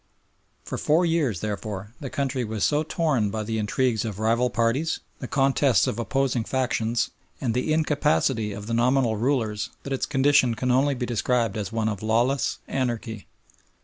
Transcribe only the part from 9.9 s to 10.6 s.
its condition